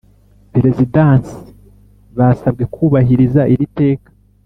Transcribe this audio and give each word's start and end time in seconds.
Perezidansi 0.53 1.37
basabwe 2.17 2.63
kubahiriza 2.73 3.41
iri 3.53 3.67
teka 3.77 4.09